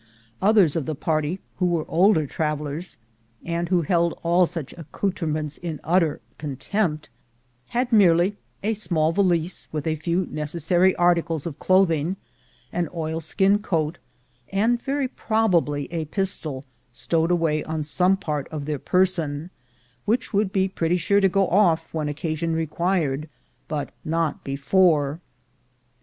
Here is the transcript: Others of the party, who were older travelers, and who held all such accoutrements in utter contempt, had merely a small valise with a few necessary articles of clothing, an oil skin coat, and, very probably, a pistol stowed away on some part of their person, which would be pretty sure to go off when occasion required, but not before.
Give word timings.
Others 0.41 0.75
of 0.75 0.87
the 0.87 0.95
party, 0.95 1.39
who 1.57 1.67
were 1.67 1.85
older 1.87 2.25
travelers, 2.25 2.97
and 3.45 3.69
who 3.69 3.83
held 3.83 4.19
all 4.23 4.47
such 4.47 4.73
accoutrements 4.73 5.59
in 5.59 5.79
utter 5.83 6.21
contempt, 6.39 7.09
had 7.67 7.93
merely 7.93 8.35
a 8.63 8.73
small 8.73 9.11
valise 9.11 9.67
with 9.71 9.85
a 9.85 9.93
few 9.95 10.25
necessary 10.31 10.95
articles 10.95 11.45
of 11.45 11.59
clothing, 11.59 12.15
an 12.73 12.89
oil 12.95 13.19
skin 13.19 13.59
coat, 13.59 13.99
and, 14.51 14.81
very 14.81 15.07
probably, 15.07 15.85
a 15.93 16.05
pistol 16.05 16.65
stowed 16.91 17.29
away 17.29 17.63
on 17.63 17.83
some 17.83 18.17
part 18.17 18.47
of 18.47 18.65
their 18.65 18.79
person, 18.79 19.51
which 20.05 20.33
would 20.33 20.51
be 20.51 20.67
pretty 20.67 20.97
sure 20.97 21.19
to 21.21 21.29
go 21.29 21.47
off 21.49 21.93
when 21.93 22.09
occasion 22.09 22.55
required, 22.55 23.29
but 23.67 23.91
not 24.03 24.43
before. 24.43 25.19